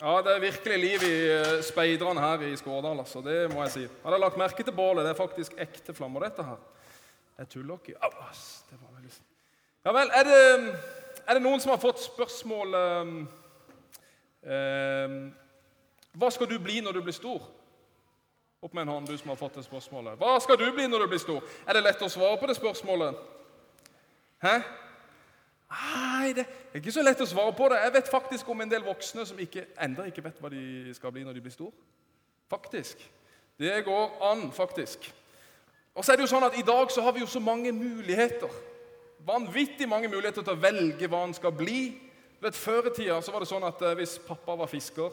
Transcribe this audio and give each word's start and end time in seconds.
Ja, 0.00 0.22
det 0.24 0.32
er 0.32 0.40
virkelig 0.40 0.76
liv 0.78 1.02
i 1.04 1.16
eh, 1.28 1.62
speiderne 1.62 2.20
her 2.20 2.40
i 2.40 2.54
Skårdal, 2.56 3.02
altså. 3.02 3.20
Det 3.20 3.50
må 3.52 3.60
jeg 3.66 3.72
si. 3.74 3.82
Hadde 4.00 4.16
jeg 4.16 4.22
lagt 4.22 4.38
merke 4.40 4.64
til 4.64 4.72
bålet. 4.72 5.04
Det 5.04 5.10
er 5.10 5.18
faktisk 5.18 5.58
ekte 5.60 5.92
flammer, 5.94 6.24
dette 6.24 6.46
her. 6.46 6.56
Jeg 7.38 7.48
tuller 7.52 7.74
ikke. 7.74 7.98
Au, 8.00 8.10
ass, 8.30 8.64
det 8.70 8.78
var 8.80 8.94
veldig... 8.96 9.12
Ja 9.84 9.92
vel, 9.92 10.12
er 10.16 10.24
det, 10.24 10.72
er 11.26 11.36
det 11.36 11.42
noen 11.44 11.60
som 11.60 11.74
har 11.74 11.80
fått 11.80 12.00
spørsmål 12.00 12.74
um, 12.80 13.14
um, 14.44 15.14
Hva 16.20 16.32
skal 16.32 16.48
du 16.48 16.56
bli 16.60 16.80
når 16.84 16.96
du 16.96 17.04
blir 17.04 17.16
stor? 17.16 17.44
Opp 18.64 18.72
med 18.72 18.86
en 18.86 18.94
hånd, 18.94 19.08
du 19.08 19.20
som 19.20 19.34
har 19.34 19.40
fått 19.40 19.60
det 19.60 19.66
spørsmålet. 19.68 20.16
Hva 20.20 20.38
skal 20.40 20.56
du 20.60 20.66
bli 20.76 20.88
når 20.88 21.04
du 21.04 21.12
blir 21.12 21.20
stor? 21.20 21.44
Er 21.68 21.76
det 21.76 21.84
lett 21.84 22.04
å 22.04 22.08
svare 22.12 22.40
på 22.40 22.48
det 22.48 22.56
spørsmålet? 22.56 23.20
Hæ? 24.44 24.60
Nei, 25.70 26.32
det 26.34 26.44
er 26.46 26.80
ikke 26.80 26.92
så 26.94 27.02
lett 27.06 27.20
å 27.22 27.28
svare 27.30 27.54
på 27.54 27.68
det. 27.70 27.78
Jeg 27.84 27.94
vet 27.94 28.10
faktisk 28.10 28.48
om 28.50 28.60
en 28.64 28.70
del 28.70 28.82
voksne 28.82 29.22
som 29.26 29.38
ikke, 29.38 29.68
enda 29.78 30.08
ikke 30.10 30.24
vet 30.24 30.40
hva 30.42 30.50
de 30.50 30.94
skal 30.96 31.14
bli 31.14 31.22
når 31.26 31.38
de 31.38 31.44
blir 31.44 31.54
store. 31.54 31.74
Faktisk. 32.50 33.04
Det 33.60 33.84
går 33.86 34.16
an, 34.26 34.48
faktisk. 34.52 35.06
Og 35.94 36.04
så 36.04 36.12
er 36.12 36.18
det 36.18 36.26
jo 36.26 36.32
sånn 36.32 36.46
at 36.48 36.58
I 36.58 36.66
dag 36.66 36.90
så 36.90 37.04
har 37.06 37.14
vi 37.14 37.22
jo 37.22 37.30
så 37.30 37.42
mange 37.42 37.70
muligheter. 37.76 38.50
Vanvittig 39.26 39.86
mange 39.88 40.08
muligheter 40.08 40.42
til 40.42 40.56
å 40.56 40.62
velge 40.62 41.10
hva 41.10 41.22
en 41.26 41.36
skal 41.36 41.54
bli. 41.54 41.82
Vet, 42.40 42.56
Før 42.56 42.88
i 42.88 42.94
tida 42.96 43.20
så 43.22 43.34
var 43.34 43.44
det 43.44 43.50
sånn 43.50 43.66
at 43.68 43.82
eh, 43.84 43.98
hvis 44.00 44.16
pappa 44.26 44.56
var 44.56 44.70
fisker 44.70 45.12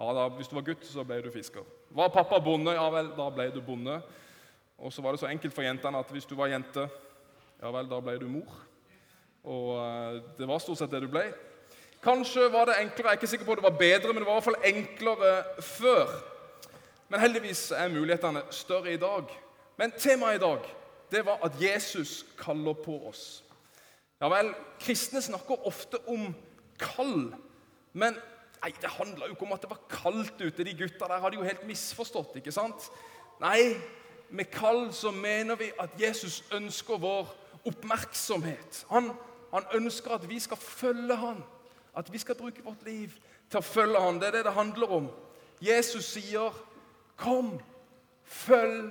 ja 0.00 0.12
da, 0.16 0.28
Hvis 0.32 0.48
du 0.48 0.54
var 0.56 0.64
gutt, 0.64 0.84
så 0.88 1.04
ble 1.04 1.18
du 1.20 1.28
fisker. 1.34 1.66
Var 1.92 2.12
pappa 2.14 2.38
bonde, 2.40 2.72
ja 2.72 2.86
vel, 2.88 3.10
da 3.18 3.26
ble 3.28 3.50
du 3.52 3.58
bonde. 3.60 3.98
Og 4.80 4.92
så 4.94 5.02
var 5.04 5.12
det 5.12 5.20
så 5.20 5.28
enkelt 5.28 5.52
for 5.52 5.66
jentene 5.66 6.00
at 6.00 6.12
hvis 6.14 6.24
du 6.24 6.32
var 6.38 6.48
jente, 6.48 6.86
ja 7.60 7.72
vel, 7.74 7.90
da 7.90 7.98
ble 8.00 8.14
du 8.22 8.24
mor. 8.32 8.54
Og 9.44 9.70
eh, 9.78 10.18
det 10.38 10.48
var 10.48 10.60
stort 10.60 10.80
sett 10.80 10.92
det 10.92 11.02
du 11.04 11.08
ble. 11.12 11.28
Kanskje 12.00 12.48
var 12.52 12.68
det 12.68 12.78
enklere, 12.80 13.10
jeg 13.10 13.16
er 13.16 13.20
ikke 13.20 13.30
sikker 13.34 13.46
på 13.46 13.52
at 13.52 13.60
det 13.60 13.68
var 13.68 13.78
bedre, 13.80 14.12
men 14.12 14.22
det 14.22 14.28
var 14.28 14.36
i 14.36 14.40
hvert 14.40 14.48
fall 14.48 14.68
enklere 14.72 15.32
før. 15.60 16.12
Men 17.12 17.20
heldigvis 17.20 17.70
er 17.76 17.92
mulighetene 17.92 18.42
større 18.54 18.94
i 18.94 19.00
dag. 19.00 19.32
Men 19.76 19.92
temaet 19.98 20.38
i 20.38 20.44
dag 20.44 20.68
det 21.10 21.24
var 21.26 21.40
at 21.44 21.56
Jesus 21.60 22.24
kaller 22.38 22.76
på 22.84 23.00
oss. 23.08 23.42
Ja 24.20 24.28
vel, 24.30 24.52
Kristne 24.80 25.22
snakker 25.24 25.66
ofte 25.66 25.98
om 26.08 26.28
kall, 26.78 27.32
men 27.92 28.18
nei, 28.60 28.70
det 28.80 28.92
handla 28.94 29.26
jo 29.26 29.34
ikke 29.34 29.46
om 29.48 29.54
at 29.56 29.64
det 29.64 29.70
var 29.72 29.80
kaldt 29.90 30.42
ute. 30.42 30.64
De 30.64 30.76
gutta 30.76 31.08
der 31.08 31.22
hadde 31.24 31.40
jo 31.40 31.46
helt 31.46 31.64
misforstått. 31.66 32.36
ikke 32.36 32.52
sant? 32.54 32.90
Nei, 33.40 33.74
med 34.30 34.52
kall 34.52 34.90
så 34.94 35.10
mener 35.10 35.58
vi 35.58 35.72
at 35.80 35.96
Jesus 35.98 36.44
ønsker 36.54 37.00
vår 37.00 37.32
oppmerksomhet. 37.66 38.84
Han 38.92 39.10
han 39.52 39.64
ønsker 39.74 40.14
at 40.14 40.28
vi 40.28 40.38
skal 40.38 40.56
følge 40.56 41.16
han, 41.16 41.44
at 41.96 42.12
vi 42.12 42.18
skal 42.18 42.34
bruke 42.38 42.62
vårt 42.64 42.84
liv 42.86 43.14
til 43.50 43.58
å 43.58 43.66
følge 43.66 44.00
han. 44.00 44.20
Det 44.20 44.28
er 44.28 44.38
det 44.38 44.44
det 44.44 44.54
handler 44.54 44.92
om. 44.92 45.08
Jesus 45.60 46.04
sier, 46.04 46.54
'Kom, 47.16 47.60
følg 48.24 48.90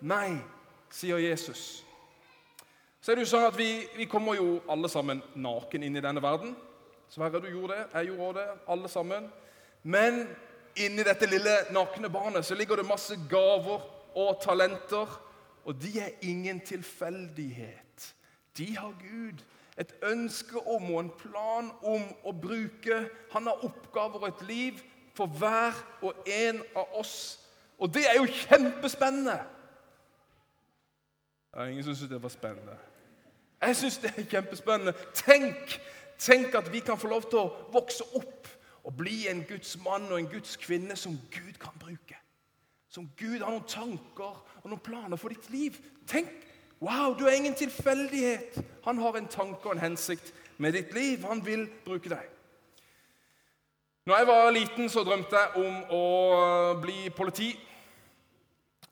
meg', 0.00 0.44
sier 0.90 1.16
Jesus. 1.16 1.84
Så 3.00 3.12
er 3.12 3.14
det 3.14 3.24
jo 3.24 3.30
sånn 3.30 3.46
at 3.46 3.58
vi, 3.58 3.86
vi 3.96 4.04
kommer 4.04 4.34
jo 4.34 4.60
alle 4.68 4.88
sammen 4.88 5.22
naken 5.34 5.82
inn 5.82 5.96
i 5.96 6.02
denne 6.04 6.22
verden. 6.22 6.56
Sverre, 7.08 7.40
du 7.40 7.48
gjorde 7.48 7.74
det. 7.74 7.86
Jeg 7.94 8.06
gjorde 8.06 8.40
det. 8.40 8.48
Alle 8.68 8.88
sammen. 8.88 9.32
Men 9.82 10.28
inni 10.76 11.02
dette 11.02 11.26
lille 11.26 11.54
nakne 11.74 12.10
barnet 12.12 12.44
så 12.44 12.54
ligger 12.54 12.76
det 12.76 12.86
masse 12.86 13.16
gaver 13.30 13.80
og 14.14 14.42
talenter. 14.42 15.08
Og 15.64 15.82
de 15.82 15.94
er 16.00 16.20
ingen 16.22 16.60
tilfeldighet. 16.60 18.14
De 18.58 18.76
har 18.76 18.92
Gud 19.00 19.40
et 19.78 19.94
ønske 20.02 20.58
om 20.58 20.90
og 20.94 21.00
en 21.00 21.12
plan 21.18 21.70
om 21.82 22.08
å 22.24 22.32
bruke. 22.32 23.04
Han 23.32 23.46
har 23.46 23.64
oppgaver 23.64 24.24
og 24.24 24.28
et 24.28 24.42
liv 24.48 24.82
for 25.14 25.26
hver 25.26 25.76
og 26.02 26.26
en 26.26 26.62
av 26.76 26.98
oss. 27.00 27.38
Og 27.78 27.94
det 27.94 28.04
er 28.08 28.18
jo 28.18 28.26
kjempespennende! 28.26 29.38
Ja, 31.54 31.66
ingen 31.66 31.84
som 31.84 31.94
syns 31.94 32.10
det 32.10 32.22
var 32.22 32.30
spennende. 32.30 32.76
Jeg 33.60 33.76
syns 33.76 33.98
det 33.98 34.12
er 34.16 34.28
kjempespennende. 34.30 34.94
Tenk, 35.14 35.80
tenk 36.18 36.54
at 36.54 36.72
vi 36.72 36.80
kan 36.84 36.98
få 36.98 37.10
lov 37.10 37.26
til 37.30 37.40
å 37.42 37.72
vokse 37.74 38.06
opp 38.16 38.48
og 38.84 38.94
bli 38.96 39.26
en 39.28 39.42
Guds 39.48 39.74
mann 39.82 40.06
og 40.08 40.18
en 40.20 40.30
Guds 40.30 40.56
kvinne 40.60 40.96
som 40.96 41.18
Gud 41.32 41.58
kan 41.60 41.74
bruke. 41.80 42.16
Som 42.88 43.10
Gud 43.18 43.42
har 43.42 43.50
noen 43.50 43.66
tanker 43.68 44.38
og 44.62 44.68
noen 44.70 44.82
planer 44.84 45.20
for 45.20 45.32
ditt 45.32 45.50
liv. 45.52 45.76
Tenk 46.08 46.30
Wow, 46.80 47.14
du 47.18 47.26
er 47.26 47.36
ingen 47.36 47.54
tilfeldighet. 47.54 48.64
Han 48.84 48.98
har 48.98 49.16
en 49.16 49.26
tanke 49.28 49.68
og 49.68 49.72
en 49.72 49.82
hensikt 49.82 50.32
med 50.56 50.72
ditt 50.72 50.94
liv. 50.94 51.24
Han 51.28 51.46
vil 51.46 51.68
bruke 51.84 52.08
deg. 52.08 52.24
Når 54.06 54.16
jeg 54.16 54.26
var 54.26 54.50
liten, 54.50 54.88
så 54.88 55.04
drømte 55.04 55.36
jeg 55.36 55.60
om 55.60 55.74
å 55.92 56.04
bli 56.80 57.10
politi. 57.16 57.50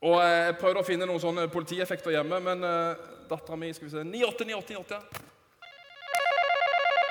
Og 0.05 0.21
Jeg 0.23 0.59
prøvde 0.61 0.83
å 0.83 0.87
finne 0.87 1.09
noen 1.09 1.23
sånne 1.23 1.49
politieffekter 1.51 2.13
hjemme, 2.15 2.39
men 2.45 2.63
uh, 2.63 3.09
dattera 3.31 3.57
mi 3.59 3.73
skal 3.75 3.89
vi 3.89 3.95
se, 3.97 4.05
98, 4.05 4.45
98, 4.47 4.77
98. 4.77 5.25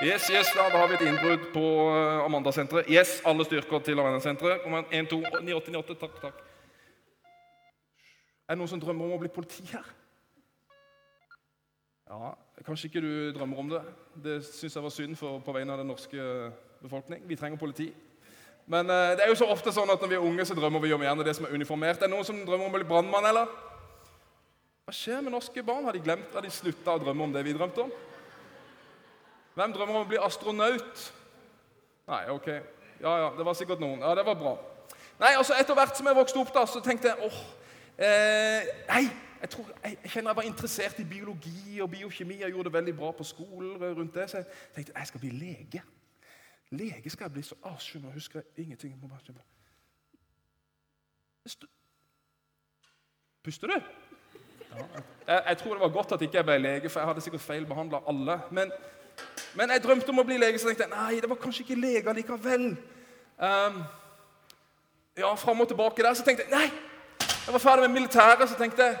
Yes, 0.06 0.30
yes, 0.30 0.52
da, 0.54 0.68
har 0.70 0.86
vi 0.88 0.94
et 0.94 1.08
innbrudd 1.10 1.50
på 1.52 1.64
uh, 1.90 2.22
Amanda-senteret. 2.22 2.86
Yes, 2.88 3.18
alle 3.26 3.44
styrker 3.44 3.82
til 3.82 3.98
Amanda-senteret. 3.98 4.62
1, 4.94 5.10
2, 5.10 5.18
98, 5.42 5.74
98, 5.74 5.98
takk, 5.98 6.20
takk. 6.22 6.44
Er 8.46 8.54
det 8.54 8.62
noen 8.62 8.70
som 8.70 8.80
drømmer 8.80 9.10
om 9.10 9.18
å 9.18 9.20
bli 9.20 9.34
politi 9.34 9.66
her? 9.74 9.90
Ja, 12.08 12.34
Kanskje 12.64 12.88
ikke 12.88 13.00
du 13.04 13.32
drømmer 13.36 13.58
om 13.60 13.68
det. 13.70 13.80
Det 14.24 14.38
syns 14.46 14.74
jeg 14.74 14.82
var 14.82 14.92
synd 14.92 15.16
for, 15.16 15.38
på 15.44 15.52
vegne 15.52 15.74
av 15.74 15.82
den 15.82 15.90
norske 15.92 16.22
befolkning. 16.82 17.20
Vi 17.28 17.36
trenger 17.36 17.60
politi. 17.60 17.92
Men 18.66 18.90
eh, 18.90 19.14
det 19.16 19.24
er 19.24 19.30
jo 19.30 19.38
så 19.38 19.48
ofte 19.52 19.72
sånn 19.72 19.90
at 19.92 20.00
når 20.00 20.10
vi 20.10 20.16
er 20.16 20.24
unge, 20.24 20.44
så 20.48 20.56
drømmer 20.56 20.82
vi 20.82 20.92
om 20.96 21.04
gjerne 21.04 21.24
det 21.24 21.36
som 21.36 21.46
er 21.46 21.52
uniformert. 21.54 22.00
Er 22.00 22.08
det 22.08 22.14
noen 22.14 22.26
som 22.26 22.40
drømmer 22.44 22.66
om 22.66 22.72
å 22.72 22.78
bli 22.78 22.88
brannmann, 22.88 23.28
eller? 23.28 23.52
Hva 24.88 24.96
skjer 24.96 25.20
med 25.20 25.36
norske 25.36 25.62
barn? 25.64 25.84
Har 25.84 25.96
de 25.96 26.02
glemt 26.04 26.32
at 26.32 26.44
de 26.44 26.52
slutta 26.52 26.96
å 26.96 27.02
drømme 27.02 27.28
om 27.28 27.36
det 27.36 27.44
vi 27.44 27.54
drømte 27.56 27.84
om? 27.84 27.92
Hvem 29.58 29.76
drømmer 29.76 30.00
om 30.00 30.06
å 30.06 30.10
bli 30.10 30.20
astronaut? 30.24 31.06
Nei, 32.08 32.24
ok. 32.32 32.50
Ja, 33.04 33.14
ja, 33.20 33.30
det 33.36 33.46
var 33.46 33.56
sikkert 33.58 33.84
noen. 33.84 34.00
Ja, 34.00 34.16
det 34.16 34.24
var 34.26 34.40
bra. 34.40 34.56
Nei, 35.20 35.34
altså 35.36 35.56
Etter 35.60 35.76
hvert 35.76 35.96
som 35.98 36.08
jeg 36.08 36.16
vokste 36.18 36.40
opp, 36.40 36.52
da, 36.56 36.64
så 36.70 36.80
tenkte 36.82 37.12
jeg 37.12 37.28
åh, 37.28 37.40
eh, 38.00 38.68
Nei, 38.88 39.04
jeg, 39.40 39.50
tror, 39.50 39.66
jeg, 39.84 39.98
jeg, 40.02 40.10
kjenner 40.10 40.30
jeg 40.30 40.36
var 40.36 40.42
interessert 40.42 40.98
i 40.98 41.04
biologi 41.04 41.80
og 41.80 41.90
biokjemi. 41.90 42.40
Jeg 42.40 42.50
gjorde 42.50 42.64
det 42.64 42.72
veldig 42.72 42.96
bra 42.96 43.10
på 43.10 43.24
skolen. 43.24 43.76
rundt 43.82 44.14
det, 44.14 44.30
Så 44.30 44.36
jeg 44.36 44.46
tenkte 44.74 44.92
jeg 44.96 45.06
skal 45.06 45.20
bli 45.20 45.30
lege. 45.30 45.82
Lege 46.70 47.10
skal 47.10 47.24
jeg 47.24 47.32
bli. 47.32 47.42
så 47.42 47.54
skjønner, 47.78 48.12
husker 48.12 48.40
jeg 48.40 48.64
ingenting. 48.64 48.90
Jeg 48.92 49.00
må 49.02 49.08
bare 49.08 49.20
kjempe. 49.24 49.42
Puster 53.42 53.66
du? 53.66 53.80
Jeg, 55.26 55.42
jeg, 55.48 55.58
tror 55.58 55.72
det 55.72 55.80
var 55.80 55.88
godt 55.88 56.12
at 56.12 56.22
ikke 56.22 56.36
jeg 56.36 56.44
ble 56.44 56.58
lege, 56.58 56.88
for 56.88 57.00
jeg 57.00 57.08
hadde 57.08 57.20
sikkert 57.20 57.40
feilbehandla 57.40 58.00
alle. 58.08 58.40
Men, 58.50 58.72
men, 59.54 59.70
jeg 59.70 59.82
drømte 59.82 60.12
om 60.12 60.20
å 60.20 60.24
bli 60.28 60.36
lege, 60.36 60.58
så 60.58 60.68
tenkte 60.68 60.84
jeg 60.84 60.92
nei, 60.92 61.20
det 61.22 61.30
var 61.30 61.40
kanskje 61.40 61.64
ikke 61.64 61.80
lege 61.80 62.14
likevel. 62.18 62.66
Um, 63.38 63.78
ja, 65.18 65.34
Fram 65.34 65.60
og 65.60 65.68
tilbake 65.68 66.02
der. 66.02 66.14
Så 66.14 66.26
tenkte 66.26 66.44
jeg 66.44 66.52
nei, 66.52 66.68
jeg 67.46 67.54
var 67.56 67.64
ferdig 67.64 67.86
med 67.86 67.96
militæret, 67.96 68.44
så 68.48 68.58
tenkte 68.58 68.90
jeg 68.90 68.98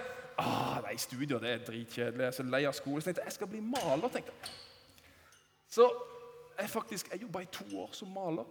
nei, 0.88 0.96
studier 1.00 1.40
det 1.42 1.52
er 1.52 1.64
dritkjedelig. 1.66 2.24
Jeg 2.24 2.32
er 2.32 2.36
så 2.36 2.46
lei 2.48 2.64
av 2.68 2.76
skole. 2.76 3.02
Så 3.02 3.10
tenkte 3.10 3.22
jeg 3.24 3.32
jeg 3.32 3.38
skal 3.38 3.50
bli 3.52 3.60
maler. 3.60 4.08
tenkte 4.08 4.32
jeg. 4.32 4.52
Så 5.68 5.88
jeg 6.58 6.70
faktisk, 6.70 7.12
jeg 7.12 7.22
jobba 7.22 7.44
i 7.44 7.50
to 7.52 7.66
år 7.78 7.90
som 7.92 8.08
maler. 8.08 8.44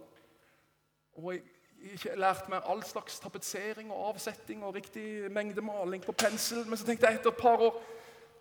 Og 1.18 1.32
jeg 1.34 1.42
ikke 1.94 2.16
lært 2.18 2.48
meg 2.50 2.66
all 2.66 2.82
slags 2.82 3.18
tapetsering 3.22 3.92
og 3.92 4.08
avsetting 4.14 4.64
og 4.64 4.74
riktig 4.74 5.30
mengde 5.32 5.62
maling 5.62 6.02
på 6.04 6.12
pensel. 6.12 6.66
Men 6.66 6.78
så 6.78 6.86
tenkte 6.86 7.06
jeg 7.06 7.20
etter 7.20 7.34
et 7.34 7.40
par 7.40 7.62
år 7.62 7.80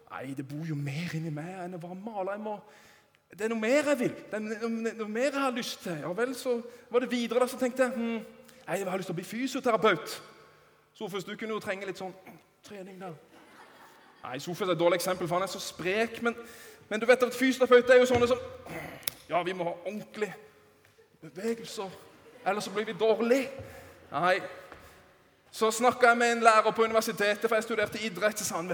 Nei, 0.07 0.31
det 0.31 0.45
bor 0.47 0.63
jo 0.63 0.75
mer 0.79 1.11
inni 1.17 1.27
meg 1.35 1.49
enn 1.65 1.75
å 1.75 1.81
være 1.83 1.97
maler. 1.99 2.37
Jeg 2.37 2.39
må, 2.45 2.53
det 3.33 3.43
er 3.43 3.49
noe 3.51 3.59
mer 3.59 3.89
jeg 3.91 3.99
vil. 3.99 4.13
Det 4.31 4.37
er 4.37 4.69
noe, 5.01 5.07
mer 5.11 5.25
jeg 5.25 5.41
har 5.43 5.51
lyst 5.51 5.81
til. 5.83 5.97
Ja 5.99 6.13
vel, 6.15 6.31
så 6.39 6.53
var 6.87 7.03
det 7.03 7.09
videre 7.11 7.41
da, 7.43 7.47
så 7.51 7.59
tenkte 7.59 7.83
jeg 7.83 7.91
hm, 7.97 8.21
jeg 8.69 8.87
har 8.87 9.01
lyst 9.01 9.11
til 9.11 9.17
å 9.17 9.19
bli 9.19 9.27
fysioterapeut. 9.27 10.15
Sofus, 10.95 11.27
du 11.27 11.33
kunne 11.35 11.57
jo 11.57 11.59
trenge 11.59 11.89
litt 11.89 11.99
sånn 11.99 12.15
trening 12.63 13.01
der. 13.03 13.19
Nei, 14.23 14.39
Sofus 14.39 14.67
er 14.67 14.73
et 14.73 14.79
dårlig 14.79 14.99
eksempel, 14.99 15.27
for 15.27 15.35
han 15.35 15.45
er 15.45 15.51
så 15.51 15.59
sprek. 15.59 16.21
Men, 16.23 16.35
men 16.89 16.99
du 16.99 17.05
vet 17.05 17.23
at 17.23 17.35
fysioterapeuter 17.35 17.95
er 17.95 18.03
jo 18.03 18.09
sånne 18.09 18.29
som 18.29 18.41
Ja, 19.29 19.41
vi 19.43 19.53
må 19.53 19.65
ha 19.67 19.73
ordentlige 19.83 20.35
bevegelser, 21.21 21.89
ellers 22.47 22.63
så 22.63 22.71
blir 22.71 22.85
vi 22.87 22.95
dårlige. 22.95 23.49
Nei. 24.11 24.37
Så 25.51 25.71
snakka 25.71 26.13
jeg 26.13 26.17
med 26.17 26.31
en 26.31 26.45
lærer 26.45 26.71
på 26.71 26.83
universitetet, 26.83 27.49
for 27.49 27.55
jeg 27.55 27.63
studerte 27.63 27.99
idrett. 28.03 28.39
Så 28.39 28.45
sa 28.45 28.61
han 28.61 28.71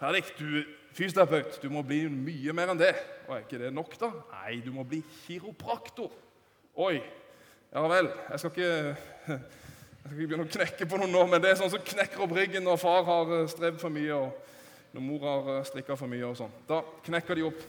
Ferdig, 0.00 0.24
du 0.38 0.58
er 0.58 0.66
fysioterapeut, 0.96 1.58
du 1.62 1.70
må 1.72 1.82
bli 1.86 2.02
mye 2.08 2.52
mer 2.56 2.72
enn 2.72 2.80
det. 2.80 2.92
Og 3.28 3.36
er 3.36 3.42
ikke 3.44 3.60
det 3.60 3.72
nok, 3.72 3.96
da? 4.00 4.10
Nei, 4.34 4.60
du 4.64 4.72
må 4.72 4.84
bli 4.84 5.02
kiropraktor. 5.26 6.12
Oi. 6.80 7.00
Ja 7.70 7.82
vel. 7.86 8.08
Jeg 8.30 8.40
skal 8.40 8.50
ikke 8.50 9.40
jeg 10.00 10.08
skal 10.08 10.16
ikke 10.16 10.28
begynne 10.30 10.46
å 10.48 10.54
knekke 10.54 10.86
på 10.88 10.98
noen 10.98 11.12
nå, 11.12 11.26
men 11.28 11.42
det 11.42 11.50
er 11.52 11.58
sånn 11.60 11.70
som 11.70 11.82
knekker 11.84 12.24
opp 12.24 12.32
ryggen 12.34 12.64
når 12.64 12.80
far 12.80 13.04
har 13.06 13.34
eh, 13.36 13.48
strevd 13.52 13.82
for 13.82 13.92
mye 13.92 14.16
og 14.16 14.56
når 14.92 15.04
mor 15.04 15.26
har 15.26 15.52
eh, 15.56 15.64
strikka 15.68 15.96
for 15.98 16.10
mye. 16.10 16.24
og 16.26 16.36
sånn. 16.38 16.52
Da 16.68 16.80
knekker 17.06 17.38
de 17.38 17.46
opp. 17.46 17.62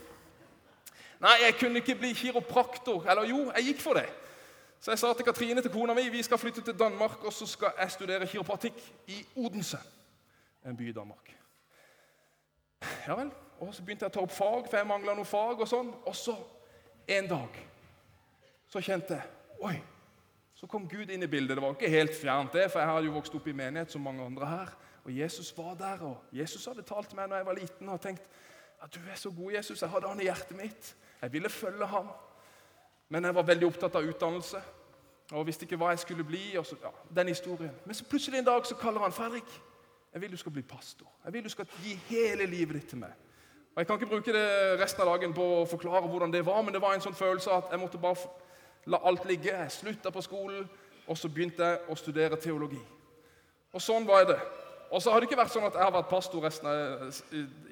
Nei, 1.22 1.36
jeg 1.44 1.58
kunne 1.60 1.82
ikke 1.82 1.98
bli 2.00 2.12
kiropraktor. 2.18 3.06
Eller 3.10 3.30
jo, 3.30 3.44
jeg 3.52 3.70
gikk 3.70 3.82
for 3.84 3.98
det. 3.98 4.08
Så 4.82 4.90
jeg 4.90 4.98
sa 4.98 5.12
til 5.14 5.26
Katrine, 5.26 5.62
til 5.62 5.70
kona 5.70 5.94
mi, 5.94 6.08
vi 6.10 6.22
skal 6.26 6.38
flytte 6.38 6.64
til 6.66 6.74
Danmark, 6.78 7.20
og 7.22 7.32
så 7.32 7.46
skal 7.46 7.76
jeg 7.78 7.90
studere 7.94 8.26
kiropraktikk 8.26 8.80
i 9.14 9.20
Odense, 9.38 9.78
en 10.66 10.76
by 10.76 10.88
i 10.90 10.96
Danmark. 10.96 11.30
Ja 13.06 13.14
vel. 13.14 13.30
Og 13.62 13.70
så 13.74 13.84
begynte 13.86 14.08
jeg 14.08 14.10
å 14.10 14.16
ta 14.16 14.24
opp 14.24 14.34
fag, 14.34 14.66
for 14.66 14.80
jeg 14.80 14.88
mangla 14.90 15.14
noe 15.14 15.28
fag. 15.28 15.62
Og 15.62 15.70
sånn. 15.70 15.92
Og 16.02 16.16
så 16.18 16.34
en 17.06 17.30
dag 17.30 17.62
så 18.72 18.82
kjente 18.82 19.18
jeg 19.18 19.30
Oi! 19.62 19.76
Så 20.58 20.66
kom 20.70 20.88
Gud 20.90 21.10
inn 21.10 21.22
i 21.22 21.30
bildet. 21.30 21.56
Det 21.56 21.62
var 21.62 21.74
ikke 21.74 21.88
helt 21.90 22.14
fjernt, 22.14 22.54
det, 22.54 22.68
for 22.70 22.78
jeg 22.78 22.88
hadde 22.88 23.06
jo 23.08 23.14
vokst 23.16 23.34
opp 23.34 23.46
i 23.50 23.54
menighet 23.54 23.90
som 23.90 24.02
mange 24.02 24.22
andre 24.22 24.46
her. 24.46 24.68
Og 25.04 25.18
Jesus 25.18 25.50
var 25.58 25.74
der, 25.74 26.02
og 26.06 26.16
Jesus 26.32 26.64
hadde 26.64 26.82
talt 26.86 27.08
til 27.08 27.18
meg 27.18 27.28
når 27.28 27.36
jeg 27.36 27.46
var 27.46 27.58
liten 27.58 27.88
og 27.88 28.00
tenkt 28.00 28.22
at 28.82 28.94
du 28.94 29.00
er 29.10 29.14
så 29.14 29.30
god, 29.30 29.52
Jesus. 29.52 29.82
Jeg 29.82 29.90
hadde 29.90 30.08
han 30.08 30.20
i 30.20 30.26
hjertet 30.26 30.56
mitt. 30.56 30.94
Jeg 31.22 31.32
ville 31.32 31.48
følge 31.48 31.86
ham. 31.86 32.08
Men 33.08 33.24
jeg 33.24 33.34
var 33.34 33.42
veldig 33.42 33.66
opptatt 33.66 33.94
av 33.94 34.06
utdannelse 34.08 34.62
og 35.32 35.46
visste 35.46 35.64
ikke 35.64 35.78
hva 35.80 35.92
jeg 35.92 36.02
skulle 36.02 36.24
bli. 36.24 36.40
så, 36.64 36.76
ja, 36.82 36.90
den 37.14 37.28
historien. 37.28 37.74
Men 37.84 37.94
så 37.94 38.04
plutselig 38.04 38.38
en 38.38 38.44
dag 38.44 38.66
så 38.66 38.74
kaller 38.74 39.00
han 39.00 39.12
Fredrik. 39.12 39.60
Jeg 40.12 40.20
vil 40.20 40.32
du 40.32 40.36
skal 40.36 40.52
bli 40.52 40.62
pastor. 40.62 41.06
Jeg 41.24 41.32
vil 41.32 41.44
du 41.44 41.48
skal 41.48 41.66
gi 41.84 41.94
hele 42.08 42.46
livet 42.46 42.74
ditt 42.74 42.88
til 42.88 42.98
meg. 42.98 43.12
Og 43.74 43.78
Jeg 43.78 43.86
kan 43.86 43.96
ikke 43.96 44.06
bruke 44.06 44.32
det 44.32 44.80
resten 44.80 45.00
av 45.00 45.14
dagen 45.14 45.32
på 45.32 45.44
å 45.62 45.66
forklare 45.66 46.08
hvordan 46.08 46.32
det 46.32 46.46
var, 46.46 46.62
men 46.62 46.74
det 46.74 46.82
var 46.82 46.94
en 46.94 47.00
sånn 47.00 47.16
følelse 47.16 47.50
at 47.50 47.70
jeg 47.70 47.80
måtte 47.80 47.98
bare 47.98 48.28
la 48.86 48.98
alt 49.08 49.24
ligge. 49.24 49.48
Jeg 49.48 49.72
slutta 49.72 50.10
på 50.10 50.20
skolen, 50.20 50.68
og 51.06 51.18
så 51.18 51.28
begynte 51.28 51.64
jeg 51.64 51.78
å 51.88 51.96
studere 51.96 52.36
teologi. 52.36 52.80
Og 53.72 53.80
sånn 53.80 54.06
var 54.06 54.26
det. 54.28 54.36
Og 54.92 55.00
så 55.00 55.10
har 55.10 55.20
det 55.20 55.30
ikke 55.30 55.40
vært 55.40 55.54
sånn 55.54 55.64
at 55.64 55.76
jeg 55.78 55.86
har 55.86 55.94
vært 55.94 56.10
pastor 56.10 56.42
resten 56.44 56.68
av, 56.68 57.06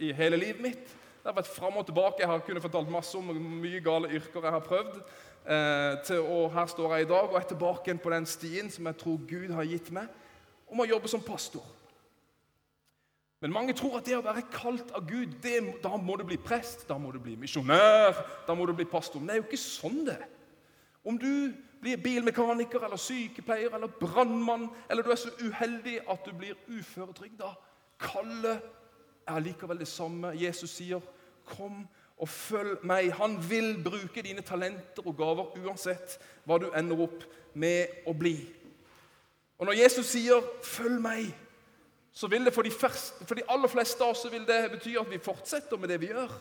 i, 0.01 0.09
hele 0.17 0.39
livet 0.41 0.63
mitt. 0.65 0.93
Det 1.21 1.29
har 1.29 1.37
vært 1.37 1.51
fram 1.53 1.77
og 1.77 1.85
tilbake. 1.85 2.23
Jeg 2.23 2.31
har 2.31 2.45
kunnet 2.47 2.65
fortalt 2.65 2.93
masse 2.93 3.13
om 3.19 3.29
mye 3.61 3.83
gale 3.85 4.09
yrker 4.17 4.47
jeg 4.47 4.55
har 4.55 4.65
prøvd. 4.65 4.97
Eh, 5.45 5.99
til 6.09 6.25
og 6.25 6.49
Her 6.55 6.71
står 6.73 6.95
jeg 6.95 7.05
i 7.05 7.11
dag 7.11 7.29
og 7.29 7.37
er 7.37 7.45
tilbake 7.51 7.97
på 8.01 8.15
den 8.15 8.29
stien 8.29 8.73
som 8.73 8.89
jeg 8.89 8.97
tror 9.03 9.21
Gud 9.29 9.53
har 9.53 9.69
gitt 9.69 9.93
meg, 9.93 10.09
om 10.71 10.81
å 10.81 10.89
jobbe 10.89 11.13
som 11.13 11.21
pastor. 11.25 11.65
Men 13.41 13.53
mange 13.53 13.77
tror 13.77 13.99
at 13.99 14.09
det 14.09 14.17
å 14.19 14.25
være 14.25 14.49
kalt 14.53 14.93
av 14.97 15.05
Gud, 15.09 15.37
det, 15.45 15.61
da 15.85 15.97
må 15.97 16.17
du 16.21 16.27
bli 16.29 16.37
prest, 16.41 16.87
da 16.89 16.97
må 17.01 17.13
du 17.13 17.21
bli 17.21 17.37
misjonær, 17.41 18.17
da 18.49 18.57
må 18.57 18.69
du 18.69 18.75
bli 18.77 18.89
pastor. 18.89 19.21
Men 19.21 19.29
det 19.29 19.37
er 19.37 19.43
jo 19.43 19.49
ikke 19.49 19.61
sånn 19.61 20.05
det 20.09 20.21
Om 21.05 21.17
du 21.21 21.33
blir 21.81 21.97
bilmekaniker 21.97 22.85
eller 22.85 22.97
sykepleier 23.01 23.75
eller 23.75 23.87
brannmann, 24.01 24.69
eller 24.91 25.03
du 25.03 25.11
er 25.11 25.21
så 25.21 25.31
uheldig 25.41 26.01
at 26.11 26.27
du 26.27 26.33
blir 26.37 26.59
uføretrygda, 26.69 27.55
kallet 28.01 28.61
er 29.29 29.41
likevel 29.41 29.79
det 29.79 29.89
samme. 29.89 30.35
Jesus 30.35 30.71
sier, 30.71 31.01
'Kom 31.45 31.89
og 32.19 32.29
følg 32.29 32.79
meg'. 32.83 33.11
Han 33.11 33.51
vil 33.51 33.85
bruke 33.85 34.23
dine 34.23 34.43
talenter 34.43 35.07
og 35.07 35.17
gaver 35.17 35.59
uansett 35.59 36.19
hva 36.45 36.59
du 36.59 36.71
ender 36.71 37.01
opp 37.01 37.25
med 37.55 37.87
å 38.07 38.13
bli. 38.13 38.49
Og 39.59 39.67
Når 39.67 39.73
Jesus 39.73 40.07
sier 40.07 40.41
'følg 40.63 41.01
meg', 41.01 41.35
så 42.13 42.27
vil 42.27 42.45
det 42.45 42.55
for 42.55 42.63
de, 42.63 42.71
første, 42.71 43.27
for 43.27 43.35
de 43.35 43.43
aller 43.49 43.69
fleste 43.69 44.05
av 44.05 44.11
oss 44.11 44.27
vil 44.33 44.47
det 44.47 44.71
bety 44.71 44.97
at 45.01 45.11
vi 45.11 45.19
fortsetter 45.19 45.77
med 45.77 45.89
det 45.89 46.01
vi 46.01 46.07
gjør. 46.07 46.41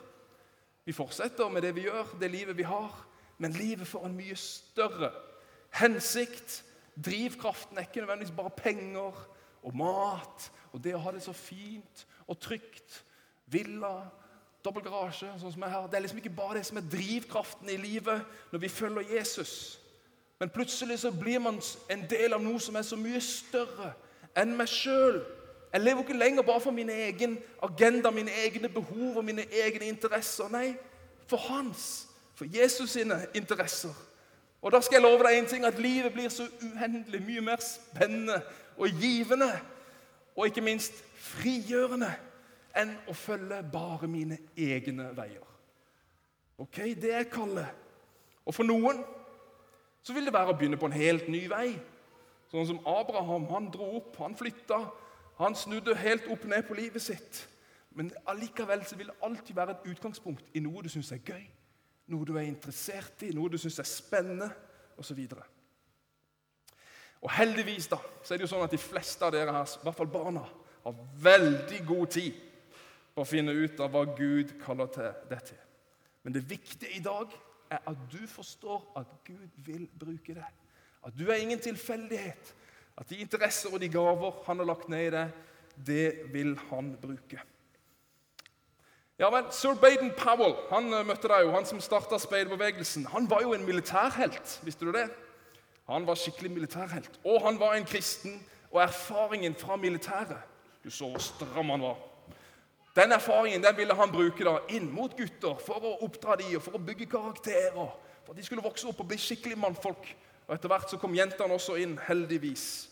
Vi 0.86 0.94
fortsetter 0.94 1.50
med 1.50 1.62
det 1.62 1.76
vi 1.76 1.82
gjør, 1.82 2.18
det 2.20 2.32
livet 2.32 2.58
vi 2.58 2.64
har, 2.64 3.08
men 3.38 3.52
livet 3.52 3.88
får 3.88 4.06
en 4.06 4.16
mye 4.16 4.36
større 4.36 5.12
hensikt. 5.76 6.64
Drivkraften 7.06 7.78
er 7.78 7.88
ikke 7.88 8.04
nødvendigvis 8.04 8.36
bare 8.36 8.56
penger 8.58 9.20
og 9.64 9.76
mat 9.76 10.52
og 10.74 10.84
det 10.84 10.96
å 10.96 11.02
ha 11.04 11.14
det 11.14 11.24
så 11.24 11.34
fint 11.34 12.06
og 12.28 12.40
trygt. 12.42 13.04
Villa, 13.50 14.10
dobbel 14.66 14.84
garasje, 14.86 15.32
sånn 15.42 15.54
som 15.54 15.64
jeg 15.66 15.74
har. 15.74 15.88
Det 15.90 15.98
er 15.98 16.04
liksom 16.06 16.20
ikke 16.22 16.36
bare 16.36 16.60
det 16.60 16.66
som 16.68 16.78
er 16.78 16.90
drivkraften 16.92 17.72
i 17.74 17.80
livet 17.82 18.26
når 18.52 18.64
vi 18.66 18.72
følger 18.72 19.16
Jesus. 19.16 19.80
Men 20.40 20.52
plutselig 20.54 21.00
så 21.02 21.12
blir 21.12 21.42
man 21.44 21.60
en 21.92 22.06
del 22.10 22.36
av 22.36 22.44
noe 22.44 22.60
som 22.64 22.78
er 22.80 22.86
så 22.88 23.00
mye 23.00 23.20
større 23.24 23.94
enn 24.38 24.54
meg 24.58 24.70
sjøl. 24.72 25.20
Jeg 25.74 25.84
lever 25.84 26.06
ikke 26.06 26.18
lenger 26.18 26.46
bare 26.46 26.62
for 26.64 26.74
min 26.74 26.90
egen 26.90 27.36
agenda, 27.64 28.12
mine 28.12 28.34
egne 28.46 28.70
behov 28.74 29.20
og 29.20 29.26
mine 29.26 29.46
egne 29.52 29.90
interesser. 29.90 30.50
Nei, 30.50 30.74
for 31.30 31.42
hans, 31.50 32.08
for 32.38 32.50
Jesus 32.50 32.96
sine 32.96 33.20
interesser. 33.38 33.94
Og 34.62 34.72
da 34.72 34.82
skal 34.82 35.00
jeg 35.00 35.04
love 35.04 35.24
deg 35.24 35.38
en 35.38 35.46
ting, 35.48 35.66
at 35.66 35.80
livet 35.80 36.14
blir 36.14 36.30
så 36.30 36.48
uendelig 36.62 37.22
mye 37.24 37.42
mer 37.42 37.62
spennende 37.64 38.42
og 38.78 38.90
givende. 39.02 39.52
Og 40.36 40.48
ikke 40.48 40.64
minst 40.64 40.94
frigjørende 41.16 42.12
enn 42.78 42.92
å 43.08 43.16
følge 43.16 43.62
bare 43.72 44.08
mine 44.08 44.38
egne 44.58 45.12
veier. 45.16 45.46
Ok, 46.60 46.78
Det 47.00 47.14
er 47.14 47.24
kallet. 47.24 47.68
Og 48.46 48.56
for 48.56 48.64
noen 48.64 49.04
så 50.04 50.14
vil 50.14 50.26
det 50.26 50.34
være 50.34 50.54
å 50.54 50.58
begynne 50.58 50.78
på 50.80 50.88
en 50.90 50.96
helt 50.96 51.28
ny 51.30 51.44
vei. 51.52 51.76
Sånn 52.52 52.66
som 52.68 52.80
Abraham. 52.88 53.46
Han 53.54 53.70
dro 53.72 53.92
opp, 54.00 54.16
han 54.18 54.36
flytta. 54.36 54.80
Han 55.40 55.56
snudde 55.56 55.96
helt 55.96 56.28
opp 56.32 56.44
ned 56.50 56.66
på 56.68 56.76
livet 56.76 57.02
sitt. 57.02 57.44
Men 57.96 58.12
allikevel 58.28 58.84
så 58.86 58.98
vil 58.98 59.12
det 59.12 59.20
alltid 59.24 59.56
være 59.56 59.76
et 59.78 59.92
utgangspunkt 59.92 60.46
i 60.54 60.64
noe 60.64 60.84
du 60.84 60.90
syns 60.90 61.12
er 61.12 61.22
gøy, 61.26 61.46
noe 62.10 62.28
du 62.28 62.36
er 62.38 62.48
interessert 62.48 63.24
i, 63.26 63.32
noe 63.36 63.52
du 63.52 63.58
syns 63.62 63.80
er 63.82 63.88
spennende, 63.88 64.50
osv. 65.00 65.20
Og 67.20 67.32
heldigvis 67.36 67.90
da, 67.92 68.00
så 68.24 68.34
er 68.34 68.40
det 68.40 68.48
jo 68.48 68.52
sånn 68.54 68.66
at 68.66 68.76
de 68.76 68.82
fleste 68.82 69.26
av 69.26 69.34
dere 69.36 69.54
her, 69.56 69.74
i 69.80 69.88
hvert 69.88 70.00
fall 70.00 70.12
barna, 70.12 70.46
har 70.84 71.02
veldig 71.24 71.82
god 71.88 72.14
tid 72.16 72.38
på 73.16 73.24
å 73.24 73.28
finne 73.28 73.56
ut 73.56 73.82
av 73.84 73.92
hva 73.94 74.06
Gud 74.16 74.56
kaller 74.62 74.92
til 74.96 75.10
det 75.32 75.42
til. 75.52 75.60
Men 76.24 76.36
det 76.36 76.46
viktige 76.48 76.96
i 76.96 77.04
dag 77.04 77.34
er 77.70 77.84
at 77.88 78.08
du 78.12 78.22
forstår 78.28 78.88
at 79.00 79.12
Gud 79.28 79.60
vil 79.66 79.86
bruke 80.00 80.36
det. 80.36 80.48
At 81.06 81.16
du 81.16 81.30
er 81.30 81.40
ingen 81.40 81.60
tilfeldighet. 81.64 82.56
At 83.00 83.12
de 83.12 83.22
interesser 83.24 83.72
og 83.72 83.80
de 83.80 83.92
gaver 83.92 84.42
han 84.48 84.60
har 84.60 84.68
lagt 84.68 84.90
ned 84.92 85.06
i 85.08 85.14
deg, 85.16 85.38
det 85.88 86.08
vil 86.34 86.58
han 86.70 86.92
bruke. 87.00 87.40
Ja 89.20 89.28
vel, 89.34 89.50
Sir 89.52 89.74
Baden 89.76 90.14
Powell 90.16 90.54
han 90.70 90.94
eh, 90.96 91.04
møtte 91.04 91.28
deg 91.28 91.44
jo, 91.44 91.52
han 91.52 91.66
som 91.68 91.82
starta 91.84 92.16
speiderbevegelsen. 92.24 93.10
Han 93.12 93.26
var 93.28 93.42
jo 93.44 93.52
en 93.52 93.66
militærhelt. 93.68 94.54
Visste 94.64 94.88
du 94.88 94.94
det? 94.96 95.10
Han 95.90 96.06
var 96.08 96.16
skikkelig 96.16 96.52
militærhelt. 96.56 97.20
Og 97.28 97.42
han 97.44 97.60
var 97.60 97.76
en 97.76 97.88
kristen, 97.90 98.38
og 98.72 98.80
erfaringen 98.84 99.56
fra 99.58 99.76
militæret 99.76 100.38
Du 100.84 100.90
så 100.90 101.10
hvor 101.10 101.20
stram 101.20 101.70
han 101.70 101.82
var. 101.82 101.98
Den 102.96 103.12
erfaringen 103.12 103.64
den 103.64 103.78
ville 103.78 103.96
han 103.96 104.12
bruke 104.12 104.44
da 104.44 104.56
inn 104.70 104.88
mot 104.94 105.12
gutter 105.18 105.60
for 105.66 105.84
å 105.84 105.98
oppdra 106.06 106.38
dem 106.40 106.56
og 106.56 106.64
for 106.64 106.80
å 106.80 106.84
bygge 106.84 107.10
karakterer. 107.12 107.92
For 108.24 108.32
at 108.32 108.40
de 108.40 108.46
skulle 108.48 108.64
vokse 108.64 108.88
opp 108.88 109.04
og 109.04 109.10
bli 109.12 109.20
skikkelig 109.20 109.60
mannfolk. 109.60 110.14
Og 110.48 110.56
Etter 110.56 110.72
hvert 110.72 110.88
så 110.88 111.02
kom 111.02 111.18
jentene 111.18 111.60
også 111.60 111.76
inn, 111.76 112.00
heldigvis. 112.08 112.88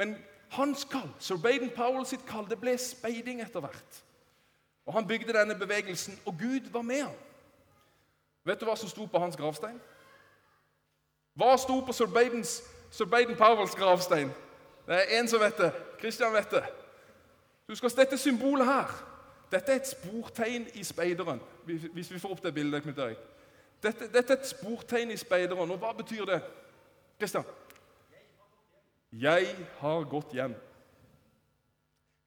Men 0.00 0.16
hans 0.56 0.88
kall, 0.88 1.12
Sir 1.20 1.36
Baden 1.36 1.68
Powell 1.76 2.06
sitt 2.08 2.24
kall, 2.24 2.48
det 2.48 2.60
ble 2.64 2.78
speiding 2.80 3.44
etter 3.44 3.60
hvert. 3.60 4.05
Og 4.86 4.92
Han 4.92 5.06
bygde 5.06 5.32
denne 5.32 5.54
bevegelsen, 5.54 6.20
og 6.26 6.34
Gud 6.38 6.70
var 6.70 6.82
med 6.82 7.02
ham. 7.02 7.14
Vet 8.44 8.60
du 8.60 8.64
hva 8.64 8.76
som 8.76 8.88
sto 8.88 9.06
på 9.06 9.18
hans 9.18 9.36
gravstein? 9.36 9.80
Hva 11.34 11.56
sto 11.58 11.80
på 11.80 11.92
Sir, 11.92 12.06
Badens, 12.06 12.62
Sir 12.90 13.04
Baden 13.04 13.36
Powells 13.36 13.74
gravstein? 13.74 14.30
Det 14.86 14.94
er 14.94 15.20
én 15.20 15.28
som 15.28 15.40
vet 15.40 15.58
det. 15.58 15.72
Kristian 15.98 16.32
vet 16.32 16.50
det. 16.50 16.64
Husk 17.68 17.84
oss 17.84 17.94
dette 17.94 18.18
symbolet 18.18 18.66
her. 18.66 18.92
Dette 19.52 19.72
er 19.72 19.76
et 19.76 19.88
sportegn 19.88 20.68
i 20.74 20.84
speideren. 20.84 21.40
Hvis 21.66 22.12
vi 22.12 22.18
får 22.18 22.30
opp 22.30 22.42
det 22.42 22.54
bildet. 22.54 22.82
Knut 22.82 22.98
Erik. 22.98 23.18
Dette, 23.82 24.12
dette, 24.12 24.32
er 24.32 24.38
et 24.38 24.48
sportegn 24.48 25.10
i 25.10 25.16
speideren. 25.16 25.70
Og 25.70 25.78
hva 25.78 25.92
betyr 25.92 26.24
det? 26.24 26.40
Kristian? 27.18 27.44
Jeg 29.12 29.56
har 29.78 30.06
gått 30.10 30.32
hjem. 30.32 30.54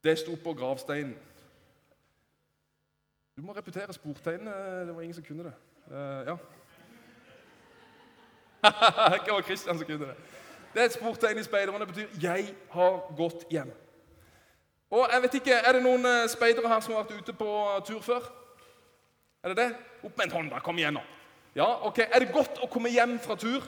Det 0.04 0.18
sto 0.20 0.36
på 0.44 0.54
gravsteinen. 0.54 1.16
Du 3.40 3.44
må 3.46 3.54
repetere 3.56 3.94
sportegnene. 3.94 4.52
Det 4.88 4.96
var 4.96 5.02
ingen 5.02 5.16
som 5.16 5.24
kunne 5.24 5.44
det. 5.44 5.54
Uh, 5.88 5.98
ja. 6.28 6.34
det 9.26 9.32
var 9.34 9.42
Kristian 9.42 9.78
som 9.78 9.88
kunne 9.88 10.08
det. 10.08 10.16
Det 10.74 10.82
er 10.82 10.86
et 10.86 10.94
sportegn 10.98 11.40
i 11.40 11.44
speideren. 11.44 11.80
Det 11.82 11.88
betyr 11.88 12.08
'jeg 12.22 12.56
har 12.70 13.16
gått 13.18 13.46
hjem'. 13.52 13.72
Og 14.92 15.08
jeg 15.14 15.22
vet 15.22 15.34
ikke, 15.34 15.54
Er 15.54 15.72
det 15.72 15.84
noen 15.84 16.06
eh, 16.06 16.28
speidere 16.28 16.68
her 16.68 16.80
som 16.80 16.94
har 16.94 17.04
vært 17.04 17.20
ute 17.22 17.34
på 17.34 17.82
tur 17.86 18.02
før? 18.02 18.20
Er 19.44 19.48
det 19.48 19.58
det? 19.58 19.76
Opp 20.04 20.18
med 20.18 20.26
en 20.26 20.32
hånd, 20.32 20.50
da. 20.50 20.60
Kom 20.60 20.78
igjen, 20.78 20.94
nå. 20.94 21.02
Ja, 21.56 21.88
ok. 21.88 22.00
Er 22.00 22.20
det 22.20 22.34
godt 22.34 22.60
å 22.64 22.68
komme 22.68 22.90
hjem 22.90 23.20
fra 23.20 23.36
tur? 23.36 23.64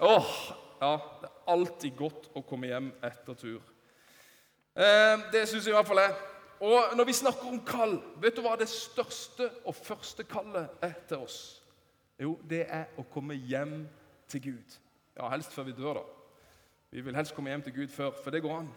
Åh, 0.00 0.54
ja. 0.80 0.98
Det 1.20 1.28
er 1.28 1.52
alltid 1.52 1.96
godt 1.96 2.30
å 2.34 2.42
komme 2.42 2.66
hjem 2.66 2.92
etter 3.02 3.34
tur. 3.34 3.60
Eh, 4.76 5.18
det 5.32 5.48
syns 5.48 5.66
jeg 5.66 5.74
i 5.74 5.76
hvert 5.76 5.86
fall 5.86 5.98
er. 5.98 6.39
Og 6.60 6.96
når 6.96 7.04
vi 7.04 7.12
snakker 7.12 7.48
om 7.48 7.60
kall, 7.64 7.96
vet 8.20 8.36
du 8.36 8.42
hva 8.44 8.52
det 8.60 8.68
største 8.68 9.48
og 9.64 9.74
første 9.74 10.24
kallet 10.28 10.68
er 10.84 10.92
til 11.08 11.24
oss? 11.24 11.38
Jo, 12.20 12.34
det 12.44 12.66
er 12.68 12.90
å 13.00 13.04
komme 13.08 13.34
hjem 13.34 13.86
til 14.28 14.42
Gud. 14.50 14.76
Ja, 15.16 15.30
helst 15.32 15.54
før 15.56 15.70
vi 15.70 15.72
dør, 15.72 16.02
da. 16.02 16.04
Vi 16.90 17.00
vil 17.00 17.16
helst 17.16 17.34
komme 17.34 17.50
hjem 17.50 17.62
til 17.62 17.74
Gud 17.74 17.88
før, 17.88 18.10
for 18.24 18.30
det 18.30 18.42
går 18.42 18.58
an. 18.58 18.68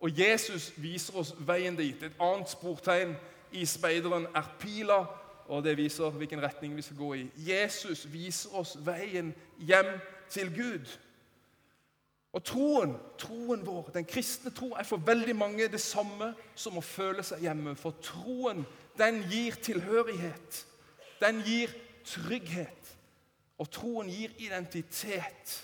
Og 0.00 0.18
Jesus 0.18 0.70
viser 0.80 1.16
oss 1.20 1.34
veien 1.44 1.76
dit. 1.76 2.02
Et 2.02 2.22
annet 2.24 2.48
sportegn 2.48 3.12
i 3.52 3.66
speideren 3.68 4.26
er 4.34 4.48
pila, 4.58 5.02
og 5.50 5.64
det 5.64 5.76
viser 5.76 6.14
hvilken 6.14 6.40
retning 6.42 6.76
vi 6.76 6.82
skal 6.82 6.96
gå 6.96 7.12
i. 7.14 7.26
Jesus 7.36 8.06
viser 8.12 8.54
oss 8.56 8.78
veien 8.86 9.34
hjem 9.58 9.92
til 10.30 10.54
Gud. 10.56 10.88
Og 12.30 12.44
troen, 12.46 12.92
troen 13.18 13.62
vår, 13.66 13.90
den 13.94 14.06
kristne 14.06 14.52
tro, 14.54 14.70
er 14.78 14.86
for 14.86 15.02
veldig 15.02 15.34
mange 15.36 15.66
det 15.70 15.80
samme 15.82 16.30
som 16.54 16.78
å 16.78 16.84
føle 16.84 17.24
seg 17.26 17.42
hjemme. 17.42 17.74
For 17.78 17.96
troen, 18.04 18.62
den 18.98 19.24
gir 19.30 19.58
tilhørighet. 19.58 20.60
Den 21.20 21.42
gir 21.46 21.74
trygghet. 22.06 22.94
Og 23.58 23.68
troen 23.74 24.08
gir 24.08 24.36
identitet. 24.38 25.56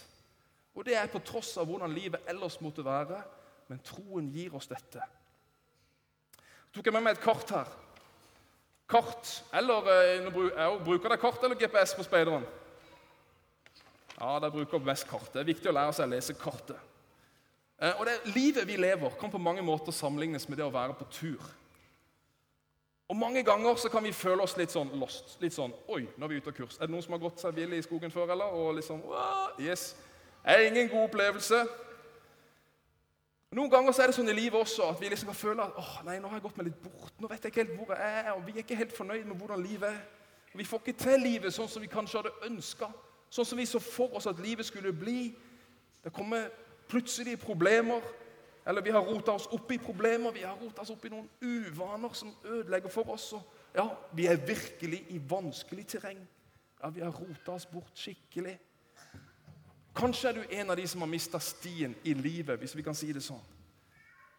Og 0.75 0.85
det 0.85 0.99
er 0.99 1.09
på 1.09 1.23
tross 1.25 1.55
av 1.57 1.71
hvordan 1.71 1.95
livet 1.95 2.27
ellers 2.29 2.59
måtte 2.61 2.85
være. 2.85 3.23
Men 3.71 3.83
troen 3.87 4.27
gir 4.35 4.55
oss 4.59 4.69
dette. 4.71 5.07
Så 6.67 6.81
tok 6.81 6.91
jeg 6.91 6.99
med 6.99 7.07
meg 7.07 7.17
et 7.17 7.25
kart 7.25 7.55
her. 7.55 7.71
Kart, 8.91 9.31
eller 9.57 9.89
eh, 9.91 10.29
Bruker 10.85 11.09
dere 11.09 11.19
kart 11.19 11.43
eller 11.43 11.59
GPS 11.59 11.95
på 11.97 12.05
speideren? 12.07 12.45
Ja, 14.17 14.39
de 14.41 14.51
bruker 14.51 14.81
mest 14.81 15.09
kartet. 15.09 15.35
Det 15.35 15.43
er 15.43 15.53
viktig 15.53 15.71
å 15.71 15.77
lære 15.77 15.93
seg 15.97 16.09
å 16.09 16.13
lese 16.15 16.37
kartet. 16.41 16.79
Eh, 17.77 17.93
og 17.99 18.07
det 18.09 18.33
Livet 18.33 18.69
vi 18.69 18.79
lever, 18.81 19.13
kan 19.21 19.31
på 19.31 19.39
mange 19.39 19.63
måter 19.63 19.93
sammenlignes 19.93 20.49
med 20.49 20.59
det 20.59 20.65
å 20.65 20.73
være 20.73 20.97
på 20.97 21.09
tur. 21.13 21.43
Og 23.09 23.17
Mange 23.17 23.43
ganger 23.47 23.77
så 23.79 23.89
kan 23.89 24.03
vi 24.03 24.13
føle 24.13 24.43
oss 24.43 24.57
litt 24.59 24.73
sånn 24.73 24.91
lost. 24.99 25.37
Litt 25.41 25.55
sånn 25.55 25.75
Oi, 25.93 26.09
nå 26.17 26.27
er 26.27 26.33
vi 26.33 26.41
ute 26.41 26.51
av 26.51 26.57
kurs. 26.57 26.79
Er 26.81 26.89
det 26.89 26.95
noen 26.95 27.05
som 27.05 27.15
har 27.15 27.23
gått 27.23 27.43
seg 27.43 27.55
vill 27.55 27.77
i 27.77 27.83
skogen 27.85 28.11
før? 28.11 28.33
eller? 28.35 28.57
Og 28.57 28.75
liksom, 28.81 29.05
yes. 29.63 29.93
Det 30.43 30.57
er 30.57 30.67
ingen 30.71 30.89
god 30.91 31.07
opplevelse. 31.11 31.61
Noen 33.55 33.71
ganger 33.71 33.95
så 33.95 34.03
er 34.03 34.11
det 34.11 34.17
sånn 34.17 34.33
i 34.33 34.35
livet 34.35 34.59
også 34.59 34.89
at 34.91 34.99
vi 35.01 35.09
liksom 35.13 35.31
kan 35.31 35.39
føle 35.39 35.63
at 35.63 35.79
åh, 35.79 35.93
nei, 36.09 36.19
nå 36.19 36.29
har 36.29 36.41
jeg 36.41 36.49
gått 36.49 36.59
meg 36.59 36.67
litt 36.73 36.81
bort. 36.83 37.15
Nå 37.23 37.31
vet 37.31 37.47
jeg 37.47 37.53
ikke 37.53 37.63
helt 37.63 37.77
hvor 37.79 37.95
jeg 37.95 38.17
er, 38.25 38.33
og 38.35 38.43
vi 38.45 38.57
er 38.57 38.65
ikke 38.65 38.81
helt 38.81 38.97
fornøyd 38.97 39.29
med 39.29 39.39
hvordan 39.39 39.63
livet 39.63 39.93
er. 39.93 40.01
Og 40.51 40.59
Vi 40.59 40.67
får 40.67 40.83
ikke 40.83 41.05
til 41.05 41.23
livet 41.23 41.55
sånn 41.55 41.71
som 41.71 41.85
vi 41.85 41.93
kanskje 41.93 42.23
hadde 42.25 42.51
ønska. 42.51 42.91
Sånn 43.31 43.49
som 43.49 43.59
vi 43.59 43.67
så 43.67 43.81
for 43.83 44.15
oss 44.17 44.29
at 44.31 44.41
livet 44.41 44.67
skulle 44.67 44.93
bli. 44.93 45.35
Det 46.05 46.13
kommer 46.15 46.49
plutselig 46.89 47.39
problemer. 47.41 48.01
Eller 48.67 48.83
vi 48.83 48.91
har 48.91 49.01
rota 49.01 49.33
oss 49.33 49.47
opp 49.47 49.73
i 49.73 49.79
problemer, 49.79 50.33
vi 50.33 50.43
har 50.43 50.57
rota 50.59 50.83
oss 50.83 50.91
opp 50.91 51.05
i 51.07 51.11
noen 51.13 51.29
uvaner 51.41 52.15
som 52.19 52.33
ødelegger 52.45 52.91
for 52.91 53.13
oss. 53.15 53.29
Og 53.39 53.75
ja, 53.75 53.85
vi 54.13 54.27
er 54.27 54.41
virkelig 54.43 55.05
i 55.15 55.21
vanskelig 55.29 55.87
terreng. 55.87 56.25
Ja, 56.83 56.89
Vi 56.91 57.01
har 57.01 57.11
rota 57.11 57.53
oss 57.53 57.67
bort 57.67 57.95
skikkelig. 57.95 58.59
Kanskje 59.97 60.29
er 60.29 60.33
du 60.33 60.43
en 60.51 60.71
av 60.71 60.77
de 60.77 60.87
som 60.89 61.01
har 61.01 61.09
mista 61.09 61.39
stien 61.39 61.95
i 62.05 62.13
livet, 62.15 62.59
hvis 62.59 62.77
vi 62.77 62.83
kan 62.83 62.95
si 62.95 63.13
det 63.13 63.23
sånn. 63.23 63.43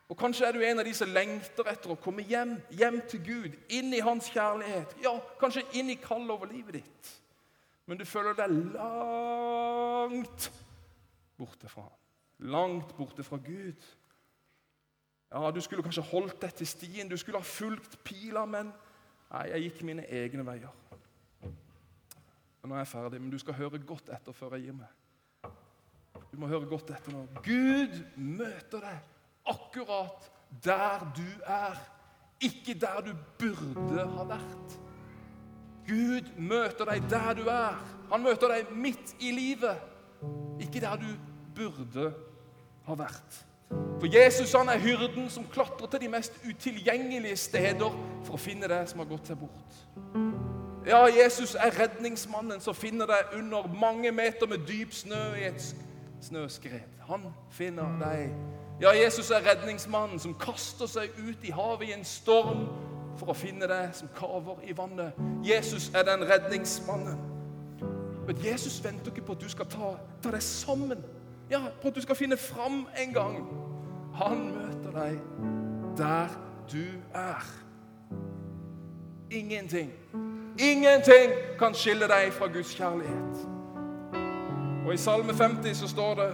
Og 0.07 0.17
Kanskje 0.17 0.45
er 0.45 0.51
du 0.51 0.61
en 0.63 0.79
av 0.79 0.85
de 0.85 0.93
som 0.93 1.09
lengter 1.09 1.67
etter 1.71 1.91
å 1.91 1.99
komme 1.99 2.23
hjem, 2.27 2.57
hjem 2.69 2.99
til 3.09 3.23
Gud, 3.23 3.55
inn 3.69 3.93
i 3.93 4.03
Hans 4.03 4.29
kjærlighet. 4.31 4.93
Ja, 5.03 5.15
kanskje 5.39 5.65
inn 5.73 5.89
i 5.89 5.97
kallet 6.03 6.35
over 6.35 6.51
livet 6.51 6.81
ditt 6.81 7.15
men 7.87 7.99
du 7.99 8.05
føler 8.05 8.35
deg 8.35 8.51
langt 8.75 10.49
borte 11.37 11.69
fra 11.71 11.85
ham. 11.87 11.95
Langt 12.51 12.91
borte 12.97 13.23
fra 13.23 13.39
Gud. 13.41 13.85
Ja, 15.31 15.51
Du 15.51 15.61
skulle 15.61 15.83
kanskje 15.83 16.03
holdt 16.07 16.41
deg 16.41 16.53
til 16.55 16.67
stien, 16.67 17.09
du 17.09 17.17
skulle 17.17 17.39
ha 17.39 17.43
fulgt 17.43 17.97
pila, 18.03 18.45
men 18.45 18.69
nei, 19.31 19.45
jeg 19.51 19.63
gikk 19.67 19.81
mine 19.87 20.05
egne 20.07 20.45
veier. 20.47 20.71
Nå 22.67 22.75
er 22.75 22.83
jeg 22.83 22.91
ferdig, 22.91 23.21
men 23.21 23.31
du 23.31 23.37
skal 23.39 23.55
høre 23.55 23.79
godt 23.79 24.09
etter 24.11 24.35
før 24.35 24.57
jeg 24.57 24.67
gir 24.67 24.75
meg. 24.75 25.51
Du 26.31 26.39
må 26.41 26.49
høre 26.51 26.67
godt 26.67 26.89
etter 26.91 27.13
nå. 27.15 27.21
Gud 27.45 27.93
møter 28.19 28.83
deg 28.83 28.97
akkurat 29.47 30.27
der 30.63 31.05
du 31.15 31.27
er, 31.47 31.79
ikke 32.43 32.75
der 32.79 32.99
du 33.07 33.13
burde 33.39 34.03
ha 34.17 34.25
vært. 34.35 34.75
Gud 35.87 36.31
møter 36.37 36.85
deg 36.89 37.05
der 37.09 37.33
du 37.37 37.45
er. 37.51 37.77
Han 38.11 38.23
møter 38.23 38.51
deg 38.51 38.71
midt 38.75 39.15
i 39.19 39.31
livet, 39.31 39.83
ikke 40.59 40.81
der 40.83 40.95
du 40.99 41.09
burde 41.55 42.11
ha 42.87 42.95
vært. 42.95 43.43
For 43.69 44.07
Jesus 44.07 44.53
han 44.55 44.69
er 44.69 44.79
hyrden 44.79 45.29
som 45.29 45.47
klatrer 45.51 45.87
til 45.91 46.05
de 46.05 46.09
mest 46.11 46.35
utilgjengelige 46.47 47.35
steder 47.35 47.95
for 48.23 48.37
å 48.37 48.39
finne 48.39 48.69
det 48.71 48.83
som 48.91 49.01
har 49.03 49.09
gått 49.09 49.31
seg 49.31 49.39
bort. 49.41 49.81
Ja, 50.87 51.01
Jesus 51.11 51.55
er 51.59 51.75
redningsmannen 51.75 52.61
som 52.63 52.75
finner 52.75 53.09
deg 53.09 53.33
under 53.41 53.67
mange 53.67 54.11
meter 54.15 54.47
med 54.47 54.63
dyp 54.69 54.93
snø 54.95 55.19
i 55.35 55.49
et 55.49 55.65
snøskred. 56.23 56.85
Han 57.09 57.27
finner 57.51 57.91
deg. 57.99 58.31
Ja, 58.79 58.93
Jesus 58.95 59.31
er 59.35 59.43
redningsmannen 59.43 60.19
som 60.19 60.37
kaster 60.39 60.87
seg 60.87 61.11
ut 61.17 61.43
i 61.43 61.51
havet 61.51 61.89
i 61.89 61.95
en 61.97 62.07
storm 62.07 62.67
for 63.17 63.31
å 63.31 63.35
finne 63.37 63.67
deg 63.69 63.93
som 63.97 64.09
kaver 64.15 64.61
i 64.67 64.75
vannet. 64.77 65.17
Jesus 65.45 65.89
er 65.95 66.05
den 66.07 66.25
redningsmannen. 66.29 67.17
Men 68.27 68.41
Jesus 68.43 68.83
venter 68.83 69.11
ikke 69.11 69.25
på 69.25 69.37
at 69.37 69.41
du 69.41 69.49
skal 69.49 69.69
ta, 69.71 69.93
ta 70.23 70.31
deg 70.31 70.43
sammen, 70.43 71.03
ja, 71.49 71.61
på 71.81 71.87
at 71.87 71.95
du 71.95 72.01
skal 72.03 72.15
finne 72.19 72.37
fram 72.37 72.85
en 72.99 73.13
gang. 73.13 73.37
Han 74.19 74.49
møter 74.51 74.91
deg 74.99 75.19
der 75.97 76.33
du 76.71 76.83
er. 77.15 77.45
Ingenting, 79.31 79.91
ingenting 80.59 81.31
kan 81.59 81.75
skille 81.75 82.07
deg 82.07 82.33
fra 82.33 82.47
Guds 82.51 82.75
kjærlighet. 82.75 83.47
Og 84.87 84.93
I 84.93 84.97
Salme 84.97 85.33
50 85.33 85.73
så 85.75 85.87
står 85.87 86.13
det 86.15 86.29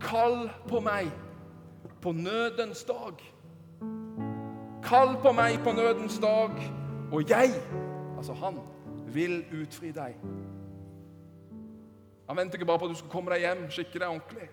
Kall 0.00 0.50
på 0.68 0.80
meg 0.80 1.10
på 2.00 2.12
nødens 2.12 2.84
dag. 2.84 3.16
Kall 4.88 5.18
på 5.20 5.32
meg 5.36 5.58
på 5.64 5.72
nødens 5.76 6.16
dag, 6.18 6.54
og 7.12 7.30
jeg, 7.30 7.50
altså 8.16 8.32
han, 8.32 8.56
vil 9.12 9.42
utfri 9.62 9.90
deg. 9.92 10.16
Han 12.28 12.36
venter 12.36 12.56
ikke 12.56 12.66
bare 12.66 12.78
på 12.78 12.88
at 12.88 12.94
du 12.94 12.98
skal 13.02 13.12
komme 13.12 13.32
deg 13.32 13.44
hjem, 13.44 13.66
skikke 13.72 14.00
deg 14.00 14.08
ordentlig. 14.08 14.48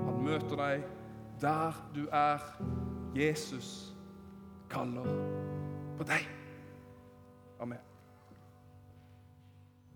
Han 0.00 0.24
møter 0.24 0.56
deg 0.56 0.88
der 1.40 1.76
du 1.94 2.06
er. 2.12 2.44
Jesus 3.16 3.94
kaller 4.70 5.08
på 5.98 6.04
deg. 6.08 6.39